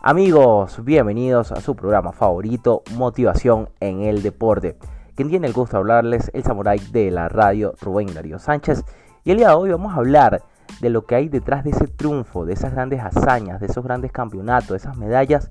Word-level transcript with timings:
Amigos, 0.00 0.84
bienvenidos 0.84 1.50
a 1.50 1.60
su 1.60 1.74
programa 1.74 2.12
favorito, 2.12 2.84
Motivación 2.94 3.68
en 3.80 4.02
el 4.02 4.22
Deporte. 4.22 4.78
Quien 5.16 5.28
tiene 5.28 5.48
el 5.48 5.52
gusto 5.52 5.76
de 5.76 5.80
hablarles, 5.80 6.30
el 6.34 6.44
samurái 6.44 6.78
de 6.92 7.10
la 7.10 7.28
radio, 7.28 7.74
Rubén 7.80 8.14
Darío 8.14 8.38
Sánchez. 8.38 8.84
Y 9.24 9.32
el 9.32 9.38
día 9.38 9.48
de 9.48 9.54
hoy 9.54 9.70
vamos 9.72 9.92
a 9.92 9.96
hablar 9.96 10.44
de 10.80 10.90
lo 10.90 11.04
que 11.04 11.16
hay 11.16 11.28
detrás 11.28 11.64
de 11.64 11.70
ese 11.70 11.88
triunfo, 11.88 12.46
de 12.46 12.52
esas 12.52 12.74
grandes 12.74 13.02
hazañas, 13.02 13.58
de 13.58 13.66
esos 13.66 13.82
grandes 13.82 14.12
campeonatos, 14.12 14.68
de 14.68 14.76
esas 14.76 14.96
medallas 14.96 15.50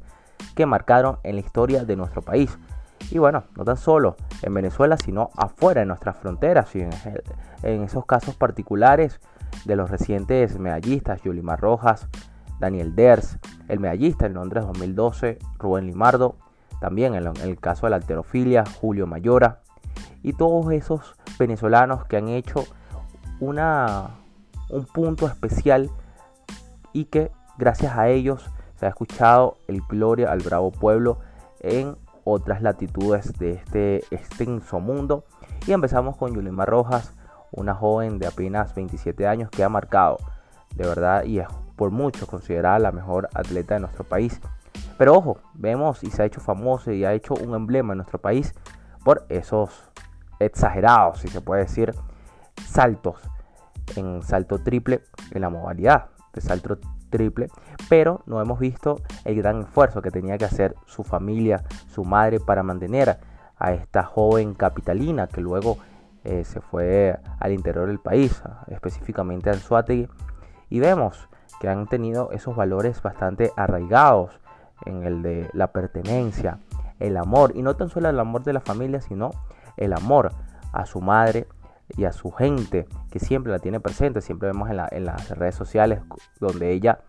que 0.56 0.66
marcaron 0.66 1.18
en 1.24 1.36
la 1.36 1.42
historia 1.42 1.84
de 1.84 1.98
nuestro 1.98 2.21
país. 2.21 2.57
Y 3.11 3.18
bueno, 3.18 3.43
no 3.57 3.66
tan 3.66 3.75
solo 3.75 4.16
en 4.43 4.54
Venezuela, 4.54 4.96
sino 4.96 5.29
afuera 5.36 5.82
de 5.82 5.88
nuestras 5.88 6.16
fronteras 6.16 6.74
y 6.74 6.84
en, 6.84 6.92
en 7.64 7.84
esos 7.84 8.06
casos 8.06 8.34
particulares 8.36 9.20
de 9.66 9.75
los 9.75 9.92
recientes 9.92 10.57
medallistas, 10.57 11.21
Yulimar 11.21 11.60
Rojas, 11.60 12.07
Daniel 12.60 12.96
Ders, 12.96 13.38
el 13.68 13.79
medallista 13.79 14.25
en 14.25 14.34
Londres 14.34 14.66
2012, 14.66 15.39
Rubén 15.60 15.88
Limardo, 15.88 16.36
también 16.80 17.16
en 17.16 17.25
el 17.25 17.60
caso 17.60 17.86
de 17.86 17.92
la 17.92 17.96
alterofilia, 17.97 18.64
Julio 18.80 19.07
Mayora, 19.07 19.61
y 20.24 20.33
todos 20.33 20.71
esos 20.71 21.16
venezolanos 21.39 22.06
que 22.06 22.18
han 22.18 22.28
hecho 22.30 22.66
una, 23.39 24.11
un 24.70 24.86
punto 24.86 25.28
especial 25.28 25.89
y 26.93 27.06
que 27.06 27.32
gracias 27.57 27.96
a 27.96 28.10
ellos 28.10 28.50
se 28.75 28.86
ha 28.86 28.89
escuchado 28.89 29.58
el 29.68 29.82
Gloria 29.88 30.32
al 30.32 30.39
Bravo 30.39 30.71
Pueblo 30.71 31.19
en 31.60 31.96
otras 32.23 32.61
latitudes 32.61 33.33
de 33.39 33.53
este 33.53 33.97
extenso 34.11 34.80
mundo. 34.80 35.23
Y 35.66 35.72
empezamos 35.72 36.17
con 36.17 36.33
Yulima 36.33 36.66
Rojas, 36.66 37.14
una 37.52 37.73
joven 37.73 38.19
de 38.19 38.28
apenas 38.28 38.75
27 38.75 39.28
años 39.28 39.50
que 39.50 39.64
ha 39.64 39.69
marcado 39.69 40.17
de 40.75 40.88
verdad 40.88 41.23
y 41.23 41.39
es 41.39 41.47
por 41.78 41.92
muchos 41.92 42.28
considerada 42.28 42.80
la 42.80 42.92
mejor 42.92 43.30
atleta 43.33 43.75
de 43.75 43.80
nuestro 43.80 44.03
país. 44.03 44.42
Pero 44.97 45.14
ojo, 45.14 45.38
vemos 45.53 46.03
y 46.03 46.11
se 46.11 46.23
ha 46.23 46.25
hecho 46.25 46.42
famoso 46.42 46.92
y 46.92 47.06
ha 47.06 47.14
hecho 47.14 47.36
un 47.36 47.53
emblema 47.56 47.94
en 47.94 47.97
nuestro 47.97 48.19
país 48.19 48.53
por 49.06 49.25
esos 49.30 49.89
exagerados, 50.39 51.19
si 51.19 51.30
se 51.30 51.39
puede 51.39 51.64
decir, 51.64 51.94
saltos 52.66 53.22
en 53.95 54.22
salto 54.22 54.59
triple 54.59 55.02
en 55.31 55.42
la 55.42 55.50
modalidad 55.50 56.08
de 56.34 56.42
salto 56.42 56.78
triple, 57.09 57.47
pero 57.89 58.22
no 58.25 58.41
hemos 58.41 58.59
visto 58.59 59.02
el 59.23 59.36
gran 59.36 59.62
esfuerzo 59.62 60.02
que 60.02 60.12
tenía 60.12 60.38
que 60.38 60.45
hacer 60.45 60.75
su 60.86 61.03
familia, 61.03 61.64
su 61.88 62.03
madre 62.03 62.39
para 62.39 62.64
mantener 62.64 63.17
a 63.58 63.72
esta 63.72 64.03
joven 64.03 64.53
capitalina 64.53 65.28
que 65.28 65.41
luego 65.41 65.78
eh, 66.23 66.44
se 66.44 66.59
fue 66.59 67.17
al 67.39 67.53
interior 67.53 67.88
del 67.88 68.00
país, 68.00 68.41
específicamente 68.67 69.50
al 69.50 69.59
Suátegui, 69.59 70.09
y 70.69 70.80
vemos 70.80 71.30
que 71.59 71.70
han 71.70 71.88
tenido 71.88 72.31
esos 72.31 72.56
valores 72.56 73.02
bastante 73.02 73.52
arraigados 73.56 74.40
en 74.86 75.03
el 75.03 75.22
de 75.22 75.50
la 75.53 75.72
pertenencia, 75.72 76.59
el 77.00 77.17
amor, 77.17 77.53
y 77.56 77.62
no 77.62 77.76
tan 77.76 77.90
solo 77.90 78.09
el 78.09 78.20
amor 78.20 78.44
de 78.44 78.53
la 78.53 78.62
familia, 78.62 79.02
sino 79.02 79.31
el 79.75 79.94
amor 79.94 80.31
a 80.72 80.86
su 80.86 81.02
madre 81.02 81.48
y 81.95 82.06
a 82.06 82.12
su 82.12 82.31
gente, 82.31 82.88
que 83.12 83.20
siempre 83.20 83.52
la 83.52 83.59
tiene 83.59 83.80
presente, 83.80 84.22
siempre 84.22 84.50
vemos 84.50 84.70
en, 84.70 84.80
en 84.92 85.06
las 85.06 85.30
redes 85.30 85.56
sociales 85.56 86.02
donde 86.40 86.72
ella 86.72 87.00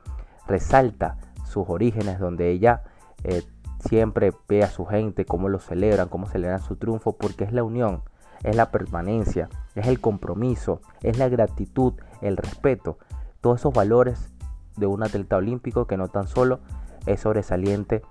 resalta 0.46 1.16
sus 1.44 1.68
orígenes, 1.68 2.18
donde 2.18 2.50
ella 2.50 2.82
eh, 3.24 3.42
siempre 3.80 4.32
ve 4.48 4.62
a 4.62 4.68
su 4.68 4.86
gente, 4.86 5.24
cómo 5.24 5.48
lo 5.48 5.58
celebran, 5.58 6.08
cómo 6.08 6.26
celebran 6.26 6.60
su 6.60 6.76
triunfo, 6.76 7.16
porque 7.16 7.44
es 7.44 7.52
la 7.52 7.64
unión, 7.64 8.02
es 8.42 8.56
la 8.56 8.70
permanencia, 8.70 9.48
es 9.74 9.86
el 9.86 10.00
compromiso, 10.00 10.80
es 11.02 11.18
la 11.18 11.28
gratitud, 11.28 11.94
el 12.20 12.36
respeto, 12.36 12.98
todos 13.40 13.60
esos 13.60 13.72
valores 13.72 14.30
de 14.76 14.86
un 14.86 15.02
atleta 15.02 15.36
olímpico 15.36 15.86
que 15.86 15.96
no 15.96 16.08
tan 16.08 16.28
solo 16.28 16.60
es 17.06 17.20
sobresaliente 17.20 18.02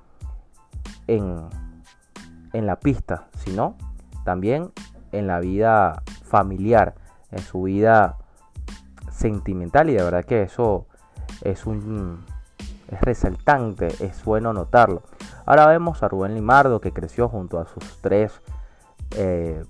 en, 1.07 1.47
en 2.53 2.65
la 2.65 2.79
pista, 2.79 3.27
sino 3.37 3.77
también 4.23 4.71
en 5.11 5.27
la 5.27 5.39
vida 5.39 6.03
familiar, 6.23 6.95
en 7.31 7.39
su 7.39 7.63
vida 7.63 8.17
sentimental 9.11 9.89
y 9.89 9.93
de 9.93 10.03
verdad 10.03 10.25
que 10.25 10.43
eso 10.43 10.85
es 11.41 11.65
un 11.65 12.25
es 12.87 13.01
resaltante, 13.01 13.87
es 13.99 14.23
bueno 14.23 14.53
notarlo. 14.53 15.03
Ahora 15.45 15.67
vemos 15.67 16.03
a 16.03 16.07
Rubén 16.07 16.35
Limardo 16.35 16.79
que 16.79 16.91
creció 16.91 17.27
junto 17.27 17.59
a 17.59 17.65
sus 17.65 17.99
tres 18.01 18.41
eh, 19.11 19.63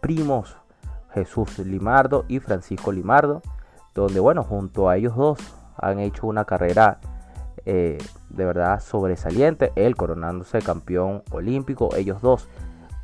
primos, 0.00 0.56
Jesús 1.12 1.58
Limardo 1.58 2.24
y 2.28 2.38
Francisco 2.38 2.92
Limardo, 2.92 3.42
donde 3.94 4.20
bueno, 4.20 4.42
junto 4.42 4.88
a 4.88 4.96
ellos 4.96 5.16
dos 5.16 5.38
han 5.76 5.98
hecho 5.98 6.26
una 6.26 6.44
carrera 6.44 6.98
eh, 7.64 7.98
de 8.30 8.44
verdad 8.44 8.80
sobresaliente. 8.80 9.72
Él 9.76 9.96
coronándose 9.96 10.60
campeón 10.60 11.22
olímpico, 11.30 11.94
ellos 11.94 12.20
dos 12.22 12.48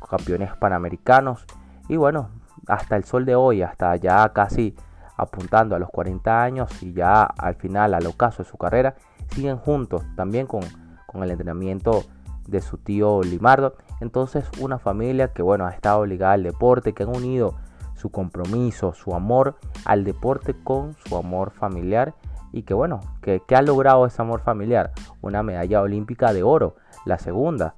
campeones 0.09 0.55
panamericanos. 0.57 1.45
Y 1.87 1.95
bueno, 1.95 2.29
hasta 2.67 2.95
el 2.95 3.03
sol 3.03 3.25
de 3.25 3.35
hoy, 3.35 3.61
hasta 3.61 3.95
ya 3.95 4.31
casi 4.33 4.75
apuntando 5.17 5.75
a 5.75 5.79
los 5.79 5.89
40 5.89 6.43
años 6.43 6.81
y 6.81 6.93
ya 6.93 7.23
al 7.23 7.55
final, 7.55 7.93
al 7.93 8.07
ocaso 8.07 8.43
de 8.43 8.49
su 8.49 8.57
carrera, 8.57 8.95
siguen 9.33 9.57
juntos 9.57 10.03
también 10.15 10.47
con, 10.47 10.61
con 11.05 11.23
el 11.23 11.31
entrenamiento 11.31 12.03
de 12.47 12.61
su 12.61 12.77
tío 12.77 13.21
Limardo. 13.21 13.75
Entonces 13.99 14.45
una 14.59 14.79
familia 14.79 15.33
que 15.33 15.41
bueno 15.41 15.65
ha 15.65 15.71
estado 15.71 16.05
ligada 16.05 16.33
al 16.33 16.43
deporte, 16.43 16.93
que 16.93 17.03
han 17.03 17.09
unido 17.09 17.55
su 17.99 18.09
compromiso, 18.09 18.93
su 18.93 19.13
amor 19.13 19.55
al 19.85 20.03
deporte 20.03 20.55
con 20.63 20.95
su 21.05 21.17
amor 21.17 21.51
familiar 21.51 22.13
y 22.51 22.63
que 22.63 22.73
bueno, 22.73 23.01
que, 23.21 23.41
ha 23.55 23.61
logrado 23.61 24.05
ese 24.05 24.21
amor 24.21 24.41
familiar, 24.41 24.91
una 25.21 25.43
medalla 25.43 25.81
olímpica 25.81 26.33
de 26.33 26.43
oro, 26.43 26.77
la 27.05 27.19
segunda, 27.19 27.75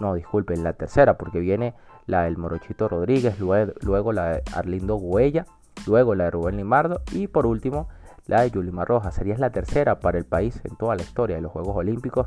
no 0.00 0.14
disculpen, 0.14 0.64
la 0.64 0.72
tercera, 0.72 1.18
porque 1.18 1.38
viene 1.38 1.74
la 2.06 2.22
del 2.22 2.38
Morochito 2.38 2.88
Rodríguez, 2.88 3.38
luego, 3.38 4.12
la 4.12 4.26
de 4.30 4.42
Arlindo 4.54 4.96
Huella, 4.96 5.44
luego 5.86 6.14
la 6.14 6.24
de 6.24 6.30
Rubén 6.30 6.56
Limardo 6.56 7.02
y 7.12 7.26
por 7.26 7.46
último 7.46 7.88
la 8.26 8.42
de 8.42 8.50
Yulimar 8.50 8.88
Rojas. 8.88 9.14
Sería 9.14 9.36
la 9.36 9.50
tercera 9.50 10.00
para 10.00 10.18
el 10.18 10.24
país 10.24 10.60
en 10.64 10.76
toda 10.76 10.96
la 10.96 11.02
historia 11.02 11.36
de 11.36 11.42
los 11.42 11.52
Juegos 11.52 11.76
Olímpicos. 11.76 12.26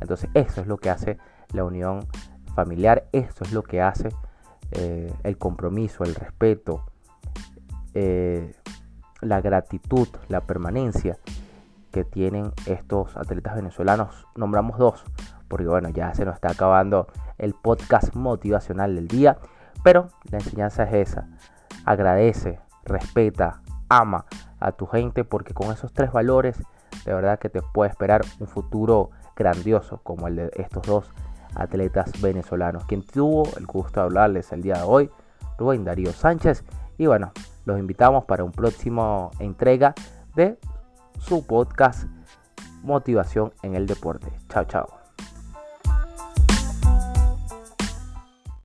Entonces 0.00 0.28
eso 0.34 0.60
es 0.60 0.66
lo 0.66 0.76
que 0.76 0.90
hace 0.90 1.18
la 1.52 1.64
unión 1.64 2.06
familiar, 2.54 3.08
esto 3.12 3.44
es 3.44 3.52
lo 3.52 3.62
que 3.62 3.80
hace 3.80 4.10
eh, 4.72 5.12
el 5.24 5.38
compromiso, 5.38 6.04
el 6.04 6.14
respeto, 6.14 6.84
eh, 7.94 8.54
la 9.20 9.40
gratitud, 9.40 10.08
la 10.28 10.42
permanencia 10.42 11.18
que 11.90 12.04
tienen 12.04 12.52
estos 12.66 13.16
atletas 13.16 13.56
venezolanos. 13.56 14.26
Nombramos 14.36 14.78
dos, 14.78 15.04
porque 15.48 15.66
bueno, 15.66 15.88
ya 15.88 16.14
se 16.14 16.24
nos 16.24 16.34
está 16.34 16.50
acabando 16.50 17.08
el 17.38 17.54
podcast 17.54 18.14
motivacional 18.14 18.94
del 18.94 19.08
día, 19.08 19.38
pero 19.82 20.08
la 20.30 20.38
enseñanza 20.38 20.84
es 20.84 21.08
esa. 21.08 21.28
Agradece, 21.84 22.60
respeta, 22.84 23.62
ama 23.88 24.26
a 24.60 24.72
tu 24.72 24.86
gente, 24.86 25.24
porque 25.24 25.54
con 25.54 25.72
esos 25.72 25.92
tres 25.92 26.12
valores, 26.12 26.62
de 27.04 27.14
verdad 27.14 27.38
que 27.38 27.48
te 27.48 27.62
puede 27.62 27.90
esperar 27.90 28.22
un 28.38 28.46
futuro 28.46 29.10
grandioso 29.34 30.00
como 30.02 30.28
el 30.28 30.36
de 30.36 30.50
estos 30.54 30.86
dos 30.86 31.12
atletas 31.54 32.12
venezolanos. 32.20 32.84
Quien 32.84 33.02
tuvo 33.02 33.44
el 33.56 33.66
gusto 33.66 34.00
de 34.00 34.06
hablarles 34.06 34.52
el 34.52 34.62
día 34.62 34.74
de 34.74 34.82
hoy, 34.82 35.10
Rubén 35.58 35.84
Darío 35.84 36.12
Sánchez. 36.12 36.64
Y 36.98 37.06
bueno, 37.06 37.32
los 37.64 37.78
invitamos 37.78 38.24
para 38.24 38.44
un 38.44 38.52
próximo 38.52 39.30
entrega 39.38 39.94
de 40.34 40.58
su 41.18 41.46
podcast 41.46 42.08
Motivación 42.82 43.52
en 43.62 43.74
el 43.74 43.86
Deporte. 43.86 44.32
Chao, 44.48 44.64
chao. 44.64 44.99